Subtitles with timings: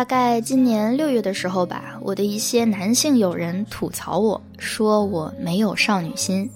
[0.00, 6.48] 大概今年六月的时候吧，我的一些男性友人吐槽我说我没有少女心。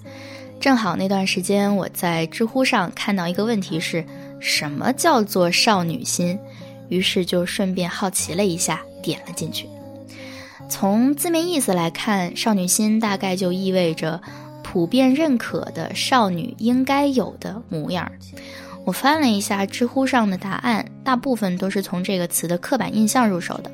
[0.59, 4.03] 正好那段时间我在知乎上看到一个问题是
[4.41, 6.39] 什么叫做少女心，
[6.89, 9.69] 于是就顺便好奇了一下，点了进去。
[10.71, 14.19] 从字面意思来看，少女心大概就意味着
[14.63, 18.11] 普遍认可的少女应该有的模样。
[18.85, 23.71] 我翻了一下知乎上的答案，大部分都是从这个词的刻板印象入手的。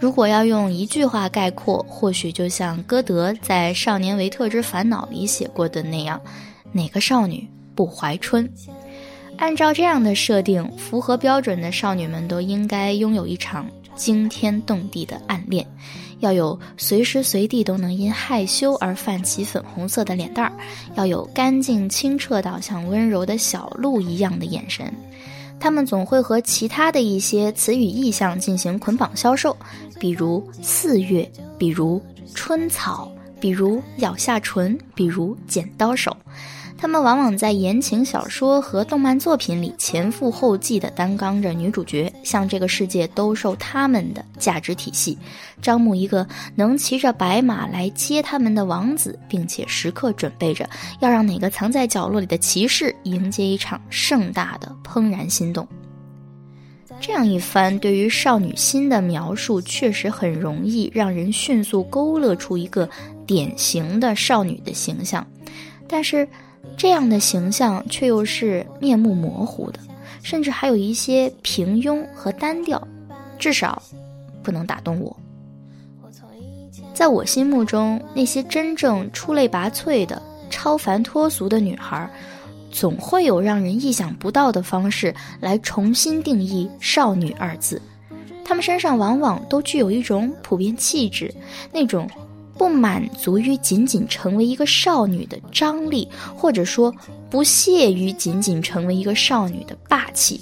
[0.00, 6.20] 如果要用一句话概括，或许就像歌德在《少年维特之烦恼》里写过的那样
[6.72, 8.48] ：“哪个少女不怀春？”
[9.38, 15.66] 按照这样的设定，符合标准的少女们都应该拥有一场惊天动地的暗恋。
[16.20, 20.52] 要有随时随地都能因害羞而泛起粉红色的脸蛋儿，
[20.96, 24.92] 要有干净清澈到像温柔的小鹿一样的眼神。
[25.60, 29.56] 他们总会和其他的一些词语意象进行捆绑销售，
[30.00, 32.02] 比如四月，比如
[32.34, 36.16] 春草，比如咬下唇，比如剪刀手。
[36.80, 45.18] 他们往往在言情小说和动漫作品里前赴后继地担纲着女主角，向这个世界兜售他们的价值体系，
[45.60, 50.70] 招募一个能骑着白马来接他们的王子，并且时刻准备着
[51.00, 55.66] 要让哪个藏在角落里的骑士迎接一场盛大的怦然心动。
[57.00, 62.88] 这样一番对于少女心的描述，确实很容易让人迅速勾勒出一个
[63.26, 65.26] 典型的少女的形象，
[65.88, 66.26] 但是。
[66.76, 69.80] 这样的形象却又是面目模糊的，
[70.22, 72.86] 甚至还有一些平庸和单调，
[73.38, 73.82] 至少
[74.42, 75.16] 不能打动我。
[76.94, 80.20] 在我心目中，那些真正出类拔萃的、
[80.50, 82.08] 超凡脱俗的女孩，
[82.70, 87.80] 总会有让人意想不到的方式来重新定义“少女”二字。
[88.44, 91.32] 她们身上往往都具有一种普遍气质，
[91.72, 92.08] 那种。
[92.58, 96.92] 不满足于仅仅成为一个少女的张力，或者说
[97.30, 100.40] 不屑于仅仅成为一个少女的霸气，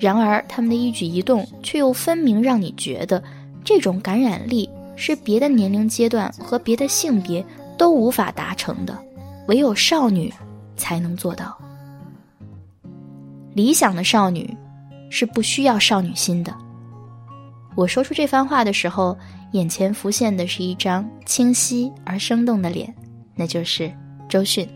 [0.00, 3.22] 然而他们的一举一动却又分明让你觉得
[3.62, 7.44] 这种感染力是别的年龄阶段和别的性别
[7.76, 8.98] 都无法达成的，
[9.46, 10.32] 唯有少女
[10.74, 11.56] 才能做到。
[13.52, 14.56] 理想的少女
[15.10, 16.54] 是不需要少女心的。
[17.76, 19.16] 我说出这番话的时候。
[19.52, 22.92] 眼前浮现的是一张清晰而生动的脸，
[23.34, 23.90] 那就是
[24.28, 24.68] 周迅。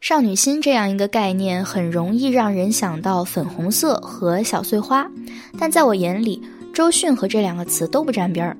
[0.00, 5.08] 少女心这样一个概念，很容易让人想到粉红色和小碎花，
[5.56, 6.42] 但在我眼里，
[6.72, 8.56] 周迅和这两个词都不沾边儿。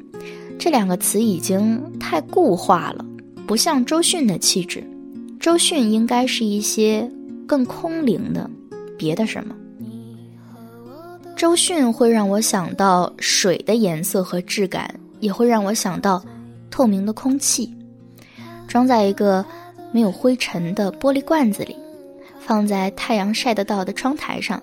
[0.59, 3.05] 这两个词已经太固化了，
[3.47, 4.87] 不像周迅的气质。
[5.41, 7.11] 周迅应该是一些。
[7.49, 8.49] 更空灵的，
[8.97, 9.57] 别的什么？
[11.35, 16.23] 周迅会让我想到水的颜色和质感，也会让我想到
[16.71, 17.69] 透明的空气，
[18.69, 19.45] 装在一个
[19.91, 21.77] 没有灰尘的玻璃罐子里，
[22.39, 24.63] 放在太阳晒得到的窗台上，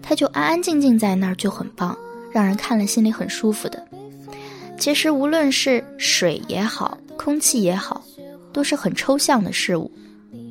[0.00, 1.94] 它就安安静静在那儿就很棒，
[2.30, 3.86] 让人看了心里很舒服的。
[4.78, 8.02] 其实无论是水也好，空气也好，
[8.54, 9.92] 都是很抽象的事物，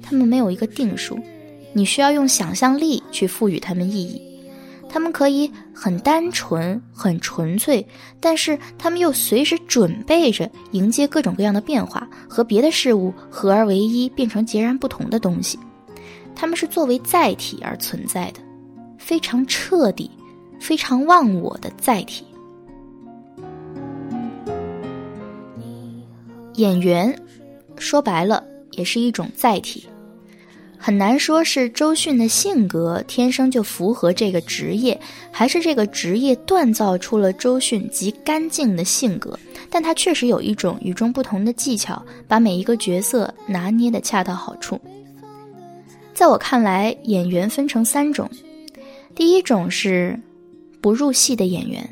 [0.02, 1.20] 他们没有一个定数。
[1.74, 4.22] 你需要用想象力去赋予他们意义，
[4.90, 7.86] 他们可以很单纯、很纯粹，
[8.20, 15.58] 但是他们又随时准备着迎接各种各样的变化，和别的事物合而为一，变成截然不同的东西。
[16.36, 18.42] 他们是作为载体而存在的，
[18.98, 20.12] 非常彻底、
[20.60, 22.26] 非常忘我的载体。
[26.56, 27.18] 演员，
[27.78, 29.86] 说白了也是一种载体。
[30.84, 35.00] 很难说是周迅的性格天生就符合这个职业，
[35.30, 39.38] 还是这个职业锻造出了周迅极干净的性格。
[39.70, 44.82] 但他确实有一种与众不同的技巧，把每一个角色拿捏的恰到好处。
[46.16, 48.28] 在我看来，演员分成三种，
[49.14, 50.20] 第一种是
[50.82, 51.88] 不入戏的演员，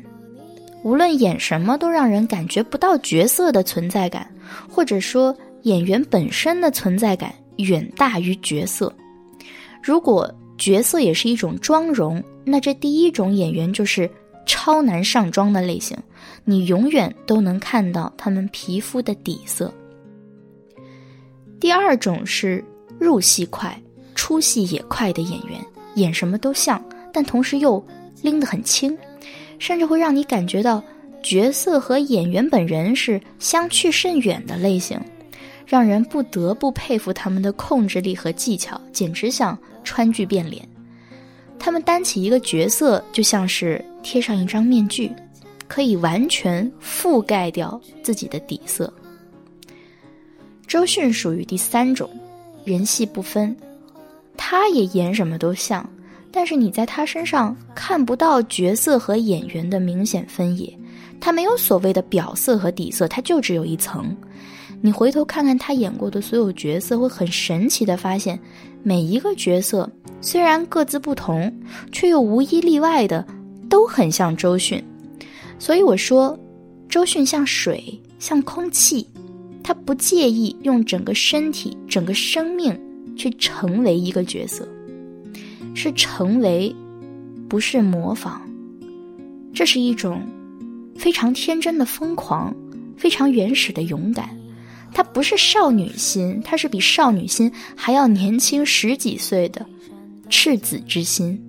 [0.82, 4.28] 无论演什么都让人感觉不到角色的存在感，
[4.68, 7.34] 或者说演员本身的存在感。
[7.64, 8.90] 远大于角色。
[9.82, 14.10] 如果角色也是一种妆容，那这第一种演员就是
[14.46, 15.94] 超难上妆的类型，
[16.44, 19.70] 你永远都能看到他们皮肤的底色。
[21.60, 22.64] 第二种是
[22.98, 23.78] 入戏快、
[24.14, 25.60] 出戏也快的演员，
[25.96, 27.84] 演什么都像，但同时又
[28.22, 28.96] 拎得很轻，
[29.58, 30.82] 甚至会让你感觉到
[31.22, 34.98] 角色和演员本人是相去甚远的类型。
[35.70, 40.68] 让人不得不佩服他们的控制力和技巧，简直像川剧变脸。
[41.60, 45.12] 他们担起一个角色，就像是贴上一张面具，
[45.68, 48.92] 可以完全覆盖掉自己的底色。
[50.66, 52.10] 周迅属于第三种，
[52.64, 53.56] 人戏不分，
[54.36, 55.88] 他也演什么都像，
[56.32, 60.76] 但是你在他身上看不到角色和演员的明显分野，
[61.20, 64.12] 他没有所谓的表色和底色，他就只有一层。
[64.82, 68.38] 你回头看看他演过的所有角色，会很神奇的发现，
[68.82, 69.90] 每一个角色
[70.20, 71.52] 虽然各自不同，
[71.92, 73.26] 却又无一例外的
[73.68, 74.82] 都很像周迅。
[75.58, 76.38] 所以我说，
[76.88, 79.06] 周迅像水，像空气，
[79.62, 82.74] 他不介意用整个身体、整个生命
[83.14, 84.66] 去成为一个角色，
[85.74, 86.74] 是成为，
[87.50, 88.40] 不是模仿。
[89.52, 90.26] 这是一种
[90.96, 92.54] 非常天真的疯狂，
[92.96, 94.39] 非常原始的勇敢。
[94.92, 99.64] 她不是少女心，她是比少女心还要年轻十几岁的
[100.28, 101.40] 赤子之心。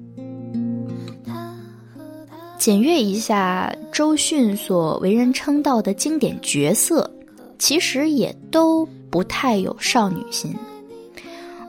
[2.58, 7.10] 检阅一下周迅所为人称道的经典角色，
[7.58, 10.56] 其实也都不太有少女心。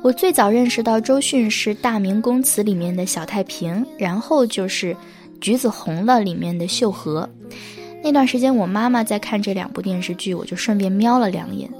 [0.02, 4.92] 我最早认识到周迅是《大明宫词》里面的小太平，然后就是
[5.40, 7.26] 《橘子红了》里面的秀禾。
[8.02, 11.70] 那段时间，我妈妈在看这两部电视剧，我就顺便瞄了两眼。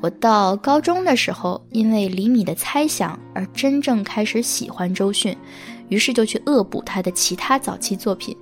[0.00, 5.34] 我到高中的时候，因为李米的猜想而真正开始喜欢周迅，
[5.88, 8.36] 于是就去恶补他的其他早期作品。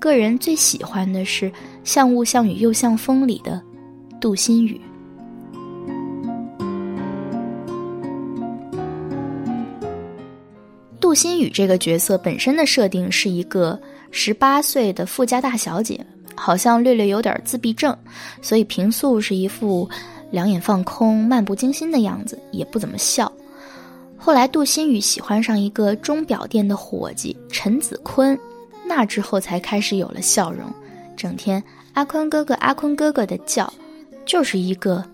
[0.00, 1.50] 个人最喜欢的是
[1.84, 3.62] 《像雾像雨又像风》里的
[4.18, 4.80] 杜心雨。
[10.98, 13.80] 杜心雨这个角色本身的设定是一个
[14.10, 16.04] 十八岁的富家大小姐。
[16.38, 17.96] 好像略略有点自闭症，
[18.40, 19.88] 所以平素是一副
[20.30, 23.30] 两眼放空、漫不经心的样子，也不怎么笑。
[24.16, 28.38] 后来杜心雨喜欢上一个钟表店的伙计陈子坤，
[28.86, 30.72] 那之后才开始有了笑容，
[31.16, 31.62] 整天
[31.92, 33.72] 阿坤哥哥、阿坤哥哥的叫，
[34.24, 35.04] 就是一个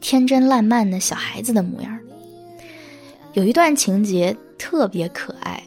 [0.00, 1.98] 天真烂漫的小孩子的模样。
[3.32, 5.62] 有一段情节特别可爱。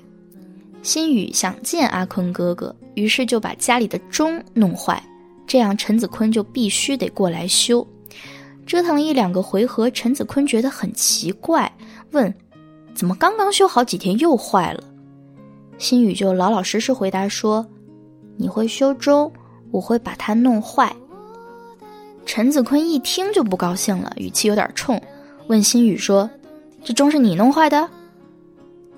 [0.83, 5.03] 心雨想见阿坤哥哥，于是就把家里的钟弄坏，
[5.47, 7.85] 这样陈子坤就必须得过来修。
[8.65, 11.71] 折腾一两个回合，陈子坤觉得很奇怪，
[12.11, 12.31] 问
[12.93, 14.83] ：“怎么刚刚修好几天又坏了？”
[15.79, 17.65] 心雨就老老实实回答说
[18.35, 19.31] ：“你会修钟，
[19.71, 20.93] 我会把它弄坏。”
[22.25, 25.01] 陈子坤一听就不高兴了，语气有点冲，
[25.47, 26.29] 问心雨说
[26.83, 27.89] ：“这钟是你弄坏的？”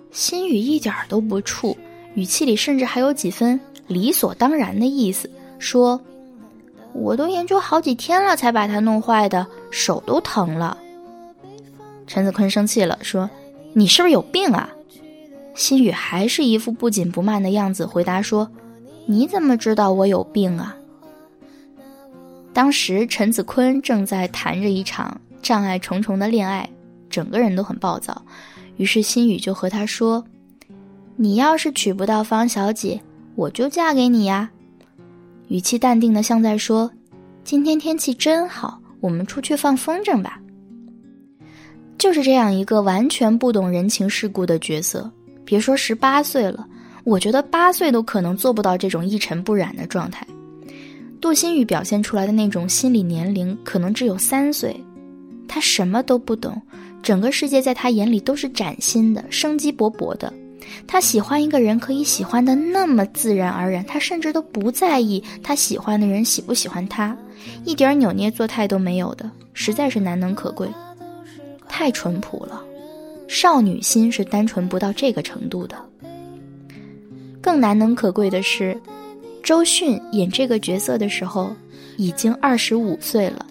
[0.09, 1.77] 心雨一点都不怵，
[2.15, 5.29] 语气里甚至还有几分理所当然的意思，
[5.59, 6.01] 说
[6.93, 10.77] ：“我都研究好几天了，才把它弄坏的，手都疼了。”
[12.07, 13.29] 陈子坤生气了，说
[13.73, 14.69] ：“你是不是有病啊？”
[15.55, 18.49] 心雨还是一副不紧不慢的样子，回答说
[19.05, 20.75] ：“你怎么知道我有病啊？”
[22.53, 26.67] 当时陈子坤正在谈着一场障碍重重的恋爱，
[27.09, 28.21] 整个人都很暴躁。
[28.77, 30.23] 于是心雨就和他说
[31.15, 32.99] ：“你要是娶不到方小姐，
[33.35, 34.49] 我就嫁给你呀。”
[35.49, 36.89] 语气淡定的像在说
[37.43, 40.39] ：“今天天气真好，我们出去放风筝吧。”
[41.97, 45.11] 就是这样一个完全不懂人情世故的角色。
[45.43, 46.67] 别说十八岁了，
[47.03, 50.25] 我觉得八岁都可能做不到这种一尘不染的状态。
[51.19, 54.79] 杜新宇表现出来的那种心理年龄，可能只有三岁，
[55.47, 56.61] 他什么都不懂。
[57.01, 60.31] 整个世界在他眼里都是崭新的、生机勃勃的。
[60.87, 67.17] 他喜欢一个人，可以喜欢的那么自然而然，他甚至都不在意他喜欢的人喜不喜欢他，
[67.65, 70.67] 一点扭捏作态都没有的，实在是难能可贵，
[71.67, 72.63] 太淳朴了。
[73.27, 75.77] 少女心是单纯不到这个程度的。
[77.41, 78.75] 更难能可贵的是，
[79.43, 81.55] 周迅演这个角色的时候
[81.95, 83.45] 已经二十五岁了。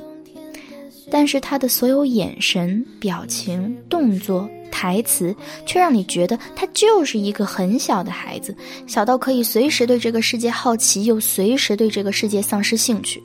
[1.10, 5.34] 但是她的所有眼神、表情、动作、台词，
[5.66, 8.54] 却让你觉得他就是一个很小的孩子，
[8.86, 13.22] 小到可以随时对这个世界好奇，又随时对这个世界丧失兴趣。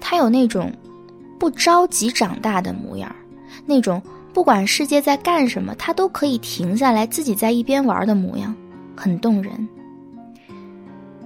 [0.00, 0.72] 他有那种
[1.38, 3.14] 不着急长大的模样，
[3.66, 4.00] 那种
[4.32, 8.54] 不管世界在干什么，他都可以停下来自己在一边玩的模样，
[8.96, 9.68] 很动人。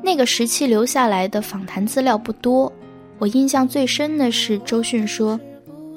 [0.03, 2.73] 那个时期留下来的访谈资料不多，
[3.19, 5.39] 我印象最深的是周迅说。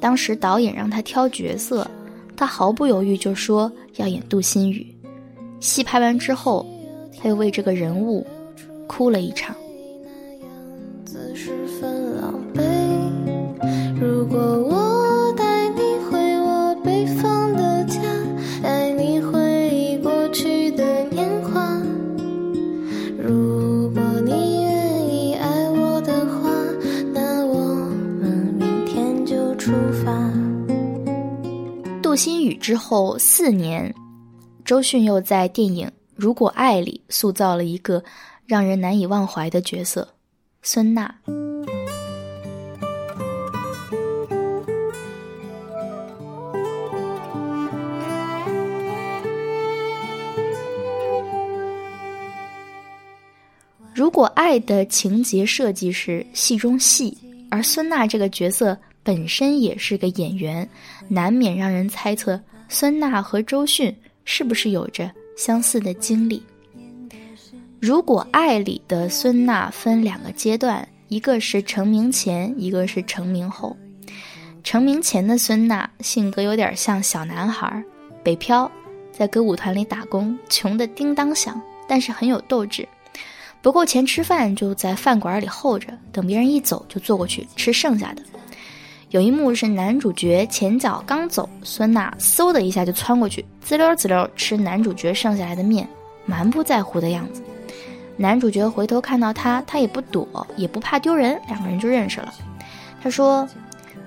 [0.02, 1.86] 当时导演让他挑角色，
[2.40, 4.88] 他毫不犹豫就说要演杜心雨。
[5.60, 6.66] 戏拍完之后，
[7.22, 8.26] 他又为这个人物
[8.88, 9.54] 哭了一场。
[14.00, 14.79] 如果我
[32.40, 33.94] 雨之后四年，
[34.66, 38.04] 周迅又在电影《如果爱》里塑造了一个
[38.46, 40.08] 让人难以忘怀的角色——
[40.64, 41.14] 孙娜。
[53.94, 57.18] 如果爱的情节设计是戏中戏，
[57.52, 60.68] 而孙娜这个角色本身也是个演员，
[61.08, 66.44] 难免让人猜测孙娜和周迅是不是有着相似的经历。
[67.80, 73.76] 如果爱里的孙娜分两个阶段，一个是成名前，一个是成名后。
[74.64, 77.82] 成名前的孙娜性格有点像小男孩，
[78.22, 78.70] 北漂，
[79.12, 82.88] 在歌舞团里打工，穷得叮当响，但是很有斗志。
[83.62, 88.22] 不够钱吃饭，就在饭馆里候着，等别人一走就坐过去吃剩下的。
[89.10, 95.88] 有一幕是男主角前脚刚走，孙娜嗖的一下就窜过去，滋溜滋溜吃男主角剩下来的面，
[96.28, 97.42] 蛮不在乎的样子。
[98.16, 102.32] 男主角回头看到他，他也不躲，也不怕丢人，两个人就认识了。
[103.02, 103.50] 他说：“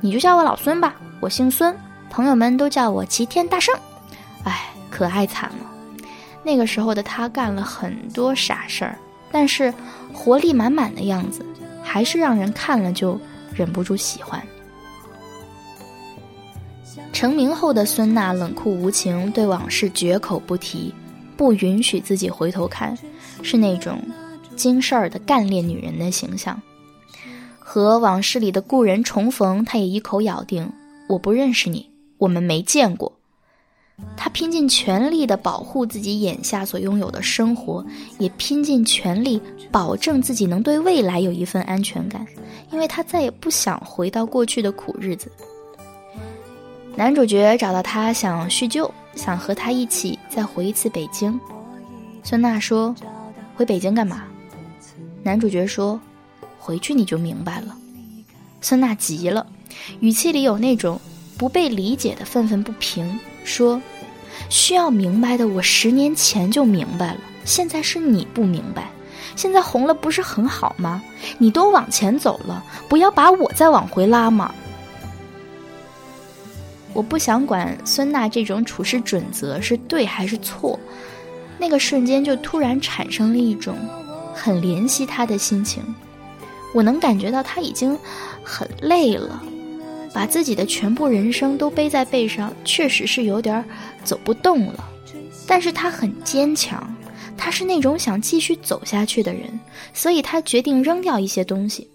[0.01, 1.75] 你就叫我老孙吧，我姓孙，
[2.09, 3.75] 朋友们都叫我齐天大圣。”
[4.45, 6.07] 哎，可爱惨了。
[6.45, 8.97] 那个时候的他干了很多傻事儿。
[9.33, 9.75] 但是，
[10.13, 11.45] 活力满满的样子，
[11.83, 13.19] 还是让人看了就
[13.53, 14.41] 忍不住喜欢。
[17.13, 20.93] 成名后的孙娜冷酷无情，对往事绝口不提，
[21.37, 22.97] 不允许自己回头看，
[23.43, 23.99] 是那种
[24.57, 26.61] 经事儿的干练女人的形象。
[27.59, 30.69] 和往事里的故人重逢，她也一口咬定
[31.09, 31.89] ：“我不认识你，
[32.19, 33.13] 我们没见过。”
[34.17, 37.85] 他拼尽全力的保护自己眼下所拥有的生活，
[38.19, 39.41] 也拼尽全力
[39.71, 42.27] 保证自己能对未来有一份安全感，
[42.73, 45.31] 因为他再也不想回到过去的苦日子。
[46.95, 51.39] 男主角找到他想叙旧，想和他一起再回一次北京。
[52.23, 52.95] 孙娜说
[53.57, 54.25] ：“回北京干嘛？”
[55.25, 55.99] 男主角说
[56.61, 57.77] ：“回去你就明白了。”
[58.61, 59.47] 孙娜急了，
[60.01, 61.01] 语气里有那种
[61.39, 63.19] 不被理解的愤愤不平。
[63.43, 63.81] 说，
[64.51, 67.21] 需要明白的，我十年前就明白了。
[67.45, 68.89] 现在是你不明白，
[69.35, 71.03] 现在红了不是很好吗？
[71.39, 74.55] 你都往前走了，不要把我再往回拉嘛。
[76.93, 80.79] 我不想管孙娜这种处事准则是对还是错，
[81.59, 83.77] 那个瞬间就突然产生了一种
[84.35, 85.83] 很怜惜她的心情。
[86.75, 87.99] 我能感觉到他已经
[88.43, 89.43] 很累了。
[90.15, 93.65] 把自己的全部人生都背在背上，确实是有点
[94.05, 94.89] 走不动了。
[95.47, 96.95] 但是他很坚强，
[97.37, 99.59] 他是那种想继续走下去的人，
[99.95, 101.89] 所以他决定扔掉一些东西。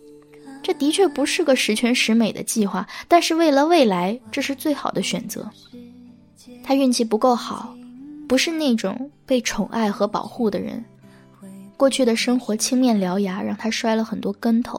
[0.68, 5.50] 这的确不是个十全十美的计划，但是为了未来，这是最好的选择。
[6.62, 7.74] 他运气不够好，
[8.28, 10.84] 不是那种被宠爱和保护的人。
[11.78, 14.78] 过去的生活青面獠牙，让他摔了很多跟头。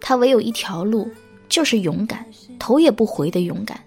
[0.00, 1.08] 他唯有一条路。
[1.48, 2.24] 就是勇敢，
[2.58, 3.78] 头也不回的勇敢。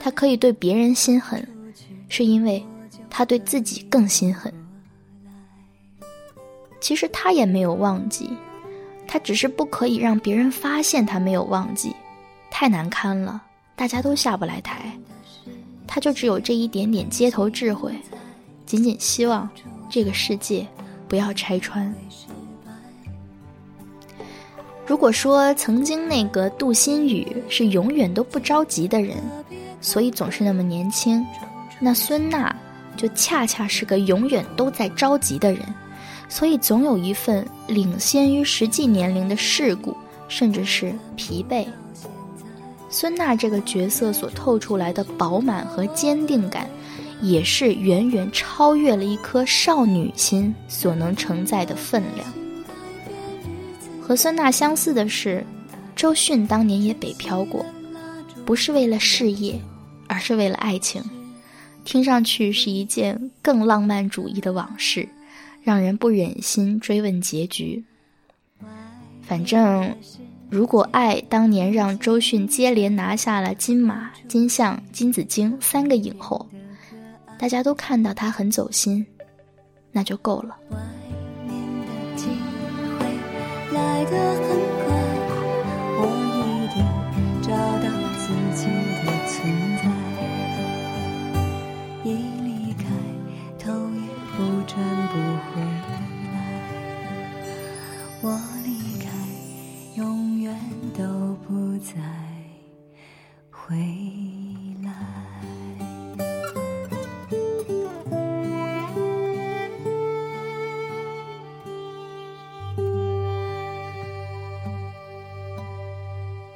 [0.00, 1.48] 他可以对别人心狠，
[2.08, 2.62] 是因为
[3.08, 4.52] 他对自己更心狠。
[6.80, 8.28] 其实他也没有忘记，
[9.14, 11.94] 他只是不可以让别人发现他没有忘记，
[12.50, 13.40] 太难堪了，
[13.76, 14.90] 大家都下不来台。
[15.86, 17.94] 他就只有这一点点街头智慧，
[18.66, 19.48] 仅仅希望
[19.88, 20.66] 这个世界
[21.06, 21.94] 不要拆穿。
[24.84, 29.16] 如果说曾经那个杜心雨是永远都不着急的人，
[29.80, 31.24] 所以总是那么年轻，
[31.78, 32.52] 那孙娜
[32.96, 35.62] 就恰恰是个永远都在着急的人，
[36.28, 39.96] 所以总有一份领先于实际年龄的世故，
[40.28, 41.66] 甚至是疲惫。
[42.90, 46.68] 孙娜这个角色所透出来的饱满和坚定感，
[47.20, 52.26] 也是远远超越了一颗少女心所能承载的分量。
[54.00, 55.44] 和孙娜相似的是，
[55.96, 57.64] 周迅当年也北漂过，
[58.44, 59.60] 不是为了事业，
[60.06, 61.02] 而是为了爱情。
[61.84, 65.08] 听上去是一件更浪漫主义的往事，
[65.64, 67.82] 让人不忍心追问结局。
[69.22, 69.96] 反正，
[70.50, 76.46] 如果爱当年让周迅接连拿下了金马、金像、金紫荆三个影后，
[77.38, 79.04] 大家都看到她很走心，
[79.90, 80.58] 那就够了。
[83.72, 84.73] 来得很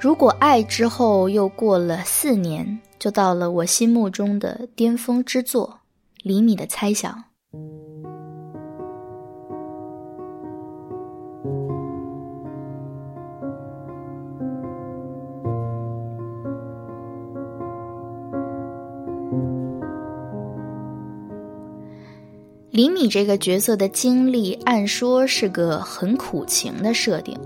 [0.09, 5.81] 如果爱之后又过了四年，就到了我心目中的巅峰之作——
[6.25, 7.25] 李米的猜想。
[22.71, 27.38] 李米这个角色的经历，按说是个很苦情的设定。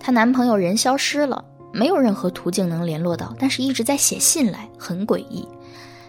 [0.00, 1.44] 她男朋友人消失了。
[1.76, 5.46] 没有任何途径能联络到，但是一直在写信来，很诡异。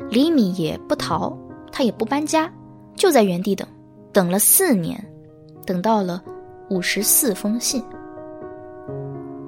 [0.10, 1.38] 李米也不逃，
[1.74, 2.50] 他也不搬家，
[2.96, 3.68] 就在原地等，
[4.14, 4.98] 等了四年，
[5.66, 6.24] 等到了
[6.70, 7.84] 五十四封信。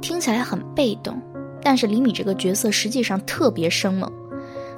[0.02, 1.18] 听起来很被动，
[1.62, 4.12] 但是李米这个角色实际上特别生猛。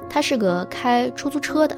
[0.08, 1.76] 他是个开出租车的，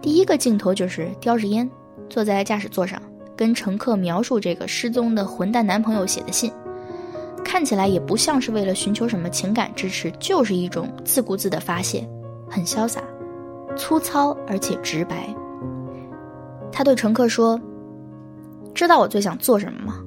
[0.00, 1.68] 第一个镜头就是叼着烟，
[2.08, 3.02] 坐在驾驶座上，
[3.36, 6.50] 跟乘客描述这个失踪的混蛋男朋友写的信。
[7.46, 12.06] 看起来也不像是为了寻求什么情感支持，就是一种自顾自的发泄，
[12.50, 13.00] 很潇洒、
[13.76, 15.32] 粗糙而且直白。
[16.72, 17.58] 他对乘客说
[18.74, 20.02] ：“知道我最想做什么吗？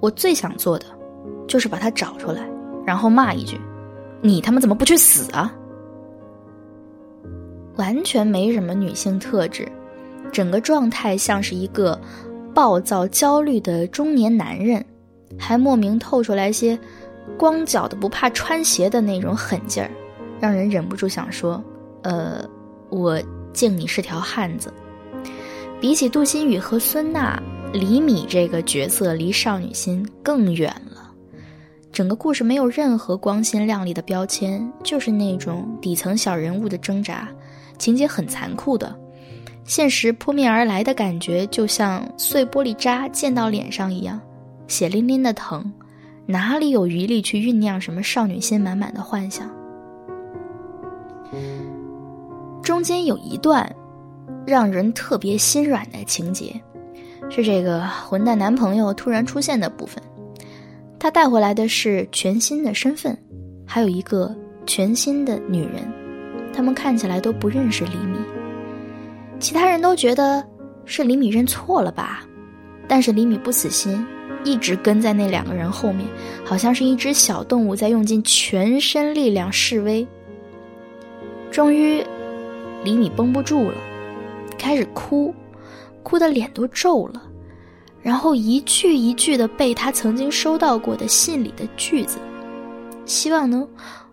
[0.00, 0.86] 我最想做的，
[1.46, 2.48] 就是把他找出来，
[2.86, 3.60] 然后骂一句
[4.22, 5.54] ：‘你他妈怎么不去死啊！’
[7.76, 9.70] 完全没什么女性特质，
[10.32, 12.00] 整个状态像是一个
[12.54, 14.82] 暴躁、焦虑的中年男人。”
[15.38, 16.78] 还莫名透出来些
[17.38, 19.90] 光脚的不怕穿鞋的那种狠劲儿，
[20.40, 21.62] 让人忍不住想说
[22.02, 22.44] ：“呃，
[22.88, 23.20] 我
[23.52, 24.72] 敬你是条汉子。”
[25.80, 31.10] 比起杜心雨和孙娜，李米这个角色离少女心更远了。
[31.92, 37.28] 整个故事没有任何光鲜亮丽的标签，就是那种底层小人物的挣扎，
[37.78, 38.94] 情节很残酷的，
[39.64, 44.20] 现实扑面而来的感觉，就像碎玻璃渣溅到脸上一样。
[44.70, 45.70] 血淋淋的疼，
[46.26, 49.50] 哪里有余力去酝酿什么少女心满满的幻想？
[52.62, 53.68] 中间有一段
[54.46, 56.54] 让人特别心软的情节，
[57.28, 60.00] 是这个混蛋男朋友突然出现的部分。
[61.00, 63.18] 他带回来的是全新的身份，
[63.66, 64.32] 还有一个
[64.66, 65.82] 全新的女人。
[66.52, 68.18] 他们看起来都不认识李米，
[69.40, 70.46] 其他人都觉得
[70.84, 72.22] 是李米认错了吧？
[72.86, 74.06] 但是李米不死心。
[74.44, 76.06] 一直跟在那两个人后面，
[76.44, 80.06] 好像是一只小动物在用尽全身力量示威。
[81.50, 82.04] 终于，
[82.84, 83.76] 李米绷不住了，
[84.56, 85.34] 开始哭，
[86.02, 87.22] 哭的脸都皱了，
[88.02, 92.18] 然后一句一句的背他曾经收到过的信里的句子，
[93.04, 93.68] 希望能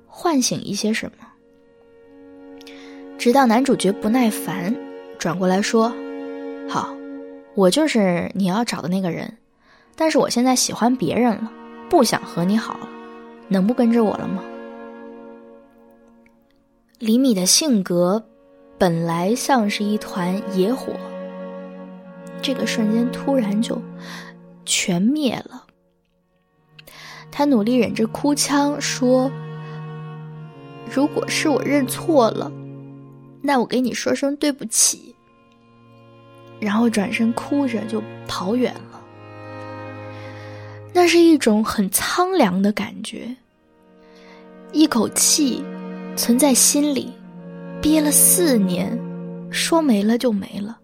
[0.05, 1.27] 唤醒一些什么。
[3.17, 4.75] 直到男主角不耐烦，
[5.17, 5.91] 转过来说
[6.69, 6.93] ：“好，
[7.55, 9.31] 我就是你要找的那个人。”
[9.97, 11.51] 但是我现在喜欢别人了，
[11.89, 12.87] 不想和你好了，
[13.47, 14.43] 能不跟着我了吗？
[16.99, 18.23] 李米的性格
[18.77, 20.93] 本来像是一团野火，
[22.43, 23.81] 这个瞬间突然就
[24.65, 25.65] 全灭了。
[27.31, 29.31] 他努力忍着哭腔说
[30.91, 32.51] ：“如果是我认错了，
[33.41, 35.15] 那我给你说声对不起。”
[36.59, 38.96] 然后转身哭着就跑远了。
[40.97, 43.29] 那是一种很苍凉的感觉，
[44.71, 45.63] 一口气
[46.15, 47.13] 存在心里，
[47.79, 48.99] 憋了四年，
[49.51, 50.75] 说没了就没了，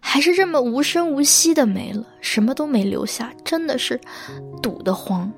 [0.00, 4.00] 还是这么无声无息的没了，什么都没留下，真的是
[4.60, 5.30] 堵得慌，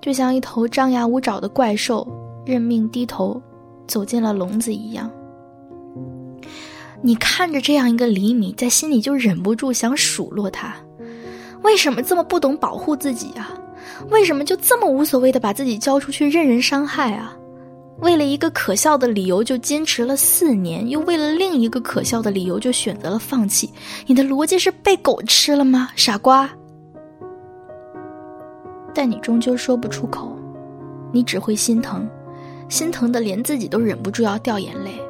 [0.00, 2.06] 就像一头张牙舞爪的怪兽
[2.46, 3.42] 认命低头
[3.88, 5.10] 走进了笼子一样。
[7.02, 10.76] 你看着这样一个李米，在心里就忍不住想数落他。
[11.64, 13.50] 为什么这么不懂保护自己啊？
[14.10, 17.34] 为什么就这么无所谓的把自己交出去任人伤害啊？
[18.00, 23.72] 为了一个可笑的理由就坚持了四年，又为了另一个可笑的理由就选择了放弃？
[24.06, 26.50] 你的逻辑是被狗吃了吗，傻瓜？
[28.92, 30.36] 但你终究说不出口，
[31.12, 32.06] 你只会心疼，
[32.68, 35.00] 心疼的连自己都忍不住要掉眼泪，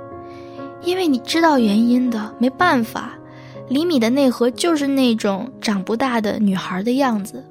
[0.83, 3.19] 因为你知道原因的，没办法。
[3.69, 7.43] 李米的内核就是那种长不大的女孩的样子，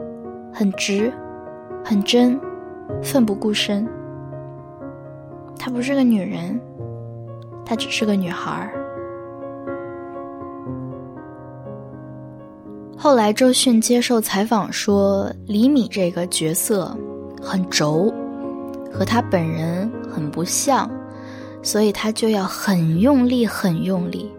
[0.53, 1.11] 很直，
[1.83, 2.39] 很真，
[3.01, 3.87] 奋不顾身。
[5.57, 6.59] 她不是个女人，
[7.65, 8.71] 她只是个女孩。
[12.95, 16.95] 后来周迅接受采访说，李米这个角色
[17.41, 18.13] 很轴，
[18.91, 20.89] 和他本人很不像，
[21.63, 24.31] 所以他就要很用力，很用力。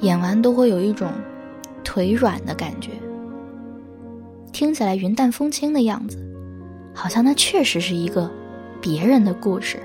[0.00, 1.10] 演完都会有一种
[1.84, 2.92] 腿软的感觉，
[4.52, 6.18] 听起来云淡风轻的样子，
[6.94, 8.30] 好像那确实是一个
[8.80, 9.78] 别人的故事。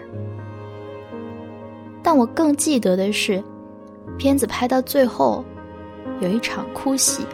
[2.02, 3.44] 但我更记得的是，
[4.18, 5.44] 片子拍到最后，
[6.22, 7.26] 有一场哭戏，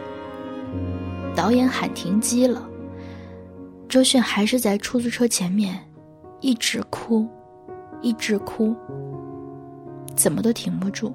[1.36, 2.66] 导演喊停机了，
[3.88, 5.78] 周迅还是在出租车前面，
[6.40, 7.28] 一直哭，
[8.00, 8.74] 一直哭，
[10.16, 11.12] 怎么都停不住。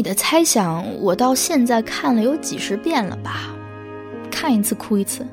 [0.00, 3.54] 你的猜想，我到现在看了有几十遍了吧，
[4.30, 5.26] 看一次哭一次。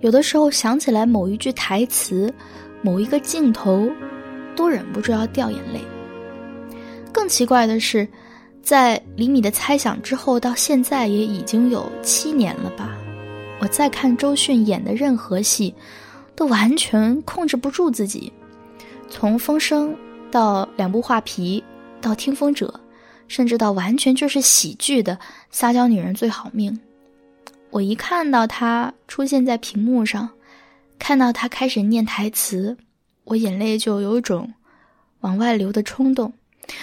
[0.00, 2.34] 有的时候想起来某一句台词、
[2.82, 3.88] 某一个镜头，
[4.56, 5.80] 都忍不住要掉眼泪。
[7.12, 8.04] 更奇怪的是，
[8.64, 12.98] 在李米的猜想之后，到现在也已经有七年了吧。
[13.60, 15.72] 我再看周迅演的任何戏，
[16.34, 18.32] 都完全控制不住自己。
[19.08, 19.90] 从《风声》
[20.32, 21.62] 到两部《画皮》，
[22.04, 22.66] 到《听风者》。
[23.26, 25.18] 甚至到完全就是喜剧的
[25.50, 26.78] 撒娇女人最好命，
[27.70, 30.28] 我一看到她出现在屏幕上，
[30.98, 32.76] 看到她开始念台词，
[33.24, 34.52] 我眼泪就有种
[35.20, 36.32] 往外流的冲动，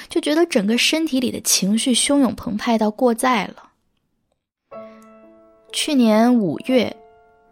[0.10, 3.69] 就觉得整个身体里的情绪汹涌澎湃到过载了。
[5.71, 6.93] 去年五月，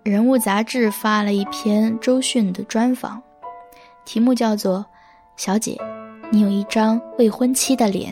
[0.12, 3.22] 《人物》杂志发了一篇周迅的专访，
[4.04, 4.80] 题目叫做
[5.38, 5.80] 《小姐，
[6.30, 8.12] 你有一张未婚妻的脸》。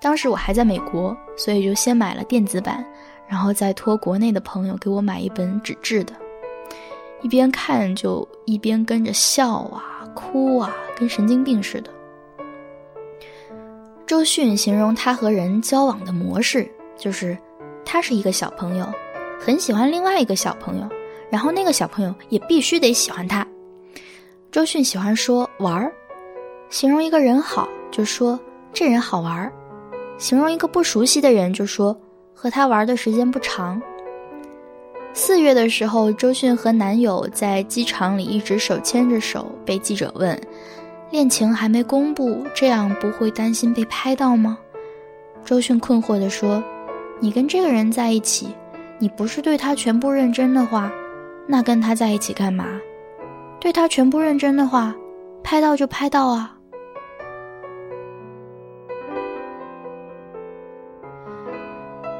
[0.00, 2.84] 当时我还在美国，所以就先买了电子版，
[3.26, 6.12] 然后再托国内的朋友给我买一本纸质的。
[7.20, 11.90] 一边看就一边跟着笑啊、哭啊，跟神经病似的。
[14.06, 17.36] 周迅形容他和人交往的模式，就是
[17.84, 18.86] 他是一个小朋友，
[19.40, 20.88] 很喜欢另外一个小朋友，
[21.28, 23.44] 然后那个小朋友也必须得喜欢他。
[24.52, 25.92] 周迅喜欢说玩儿，
[26.70, 28.38] 形容一个人好，就说
[28.72, 29.52] 这人好玩儿。
[30.18, 31.96] 形容一个不熟悉的人，就说
[32.34, 33.80] 和他玩的时间不长。
[35.14, 40.38] 四月的时候，周迅和男友在机场里一直手牵着手，被记者问
[41.10, 44.58] ：“恋情还没公布，这样不会担心被拍到吗？”
[45.44, 46.62] 周迅困惑地说
[47.20, 48.48] ：“你跟这个人在一起，
[48.98, 50.92] 你不是对他全部认真的话，
[51.46, 52.66] 那跟他在一起干嘛？
[53.60, 54.94] 对他全部认真的话，
[55.42, 56.56] 拍到就拍到啊。”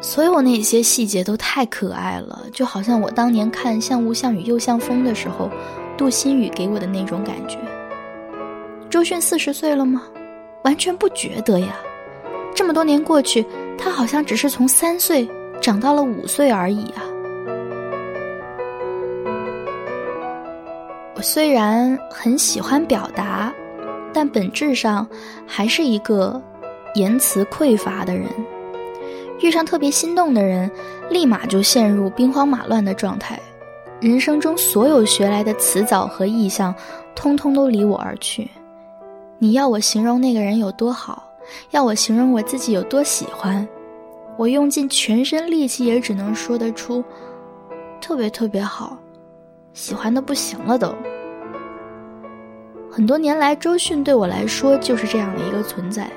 [0.01, 5.51] 所有那些细节都太可爱了，就好像我当年看《像雾像雨又像风》的时候，
[5.97, 7.59] 杜心雨给我的那种感觉。
[8.89, 10.03] 周迅四十岁了吗？
[10.63, 11.77] 完全不觉得呀。
[12.55, 13.45] 这么多年过去，
[13.77, 15.29] 她好像只是从三岁
[15.61, 17.03] 长到了五岁而已啊。
[21.15, 23.53] 我虽然很喜欢表达，
[24.13, 25.07] 但本质上
[25.47, 26.41] 还是一个
[26.95, 28.29] 言辞匮乏的人。
[29.41, 30.71] 遇上特别心动的人，
[31.11, 33.41] 立马就陷入兵荒马乱的状态，
[34.01, 36.75] 人生中所有学来的词藻和意象，
[37.15, 38.49] 通通都离我而去。
[39.39, 41.23] 你要我形容那个人有多好，
[41.71, 43.67] 要我形容我自己有多喜欢，
[44.37, 47.05] 我用尽全身力气也只能说得出，
[48.01, 48.99] 特别特别好，
[49.73, 50.93] 喜欢的不行了都。
[52.91, 56.11] 很多年来，周迅对我来说就是这样的一个存在，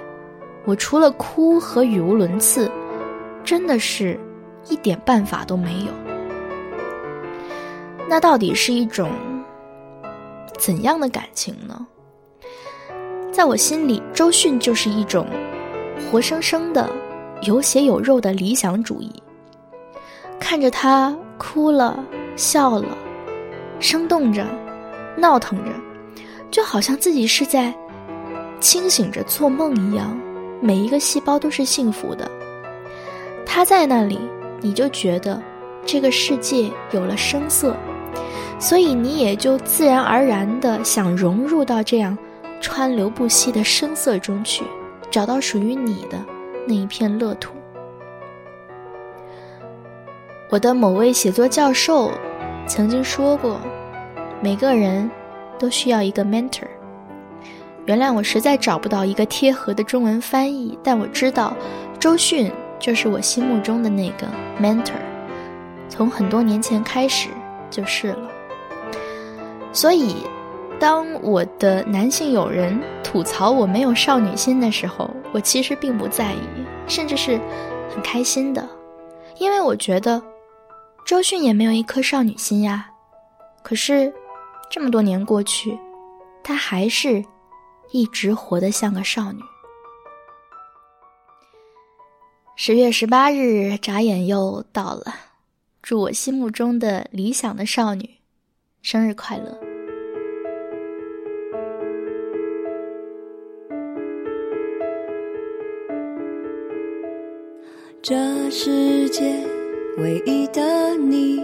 [0.65, 2.71] 我除了哭和语无伦次。
[3.43, 4.19] 真的是，
[4.69, 5.91] 一点办法都没有。
[8.07, 9.09] 那到底是一种
[10.57, 11.87] 怎样的感情呢？
[13.31, 15.25] 在我心里，周迅就是一种
[16.11, 16.89] 活生生的、
[17.43, 19.11] 有血有肉的理想主义。
[20.39, 22.03] 看着他哭了、
[22.35, 22.97] 笑了、
[23.79, 24.45] 生动着、
[25.15, 25.71] 闹腾着，
[26.51, 27.73] 就好像自己是在
[28.59, 30.19] 清醒着做梦一样，
[30.59, 32.29] 每一个细胞都是幸福的。
[33.53, 34.17] 他在那里，
[34.61, 35.37] 你就觉得
[35.85, 37.75] 这个世界有了声色，
[38.57, 42.17] 所以你也就自然而然的想融入到这样
[42.61, 44.63] 川流不息的声色中去，
[45.11, 46.17] 找到属于你的
[46.65, 47.51] 那一片乐土。
[50.49, 52.09] 我的某位写作教授
[52.65, 53.59] 曾经说过，
[54.41, 55.11] 每个人
[55.59, 56.69] 都需要一个 mentor。
[57.85, 61.53] 原谅我实在找不到一个贴合的中文翻译，但我知道
[61.99, 62.49] 周迅。
[62.81, 64.27] 就是我心目中的那个
[64.59, 64.99] mentor，
[65.87, 67.29] 从很多年前开始
[67.69, 68.29] 就是了。
[69.71, 70.15] 所以，
[70.79, 77.39] 当我的男性友人吐槽我没有少女心的时候，我其实并不在意，甚至是
[77.93, 78.67] 很开心的，
[79.37, 80.21] 因为我觉得
[81.05, 82.89] 周迅也没有一颗少女心呀。
[83.61, 84.11] 可是
[84.71, 85.77] 这么多年过去，
[86.43, 87.23] 她还是
[87.91, 89.39] 一直活得像个少女。
[92.63, 95.15] 十月十八日，眨眼又到了，
[95.81, 98.07] 祝我心目中的理想的少女
[98.83, 99.59] 生日快乐！
[107.99, 108.15] 这
[108.51, 109.43] 世界
[109.97, 111.43] 唯一的你，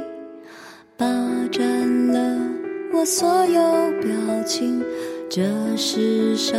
[0.95, 1.07] 霸
[1.51, 2.47] 占了
[2.93, 3.61] 我所有
[4.03, 4.85] 表情，
[5.27, 5.41] 这
[5.75, 6.55] 是上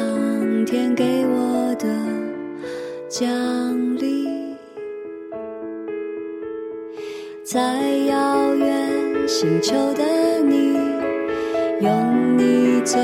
[0.67, 1.87] 天给我的
[3.09, 3.25] 奖
[3.99, 4.28] 励。
[7.51, 10.05] 在遥远星球的
[10.47, 10.75] 你，
[11.81, 13.01] 用你最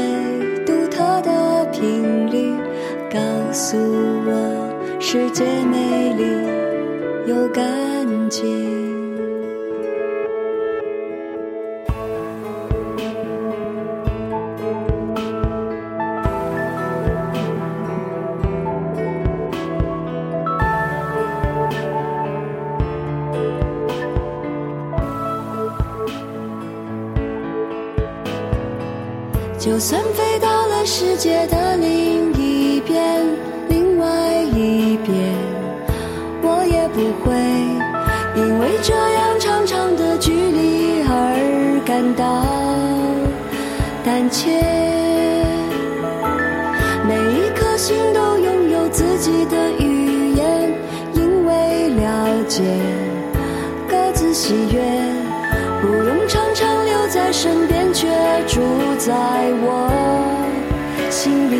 [0.66, 2.52] 独特的频率
[3.10, 3.18] 告
[3.54, 3.78] 诉
[4.26, 6.46] 我，世界美丽
[7.26, 7.64] 又干
[8.28, 8.83] 净。
[29.74, 30.00] 就算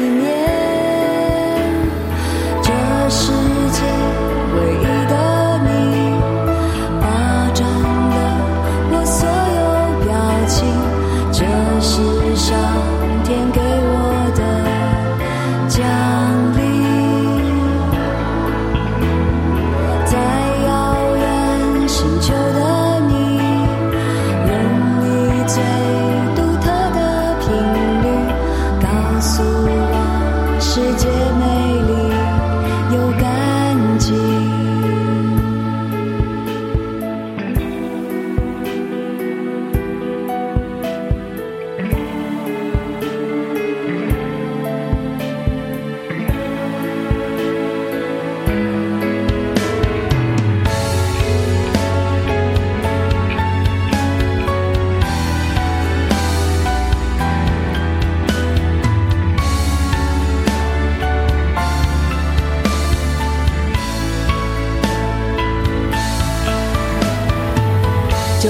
[0.05, 0.34] 心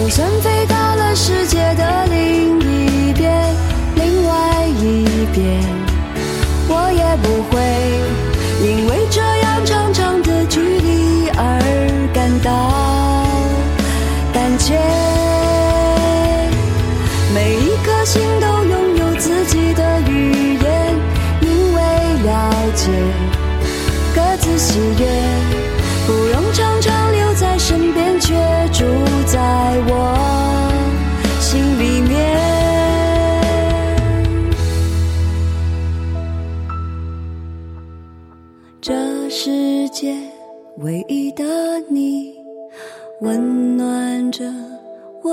[0.05, 2.24] 就算飞到了世界的另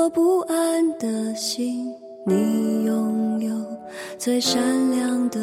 [0.01, 1.93] 我不安的心。
[2.25, 3.53] 你拥有
[4.17, 4.59] 最闪
[4.89, 5.39] 亮的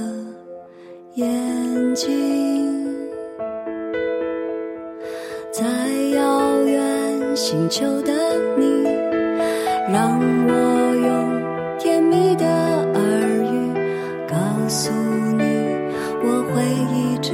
[1.14, 2.84] 眼睛。
[5.52, 5.64] 在
[6.12, 8.12] 遥远星球的
[8.56, 8.82] 你，
[9.92, 10.18] 让
[10.48, 10.52] 我
[11.06, 13.00] 用甜蜜的耳
[13.44, 13.72] 语
[14.28, 14.34] 告
[14.68, 14.90] 诉
[15.36, 15.44] 你，
[16.24, 16.64] 我会
[16.96, 17.30] 一直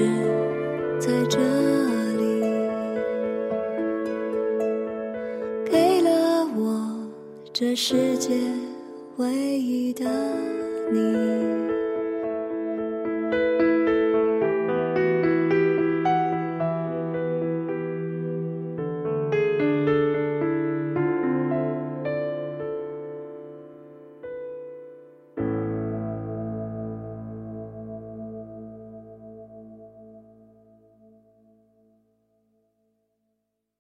[1.01, 2.04] 在这里，
[7.57, 8.31] 这世界
[9.17, 10.05] 唯一的
[10.93, 11.74] 你。